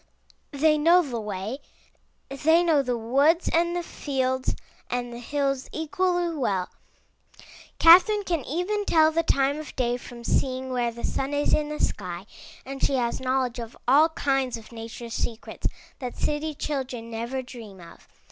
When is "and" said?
3.53-3.75, 4.89-5.13, 12.65-12.81